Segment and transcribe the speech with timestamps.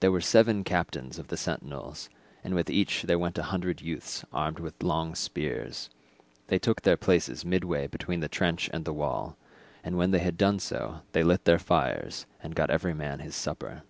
[0.00, 2.10] There were seven captains of the sentinels,
[2.42, 5.88] and with each there went a hundred youths armed with long spears:
[6.48, 9.36] they took their places midway between the trench and the wall,
[9.84, 13.36] and when they had done so they lit their fires and got every man his
[13.36, 13.84] supper.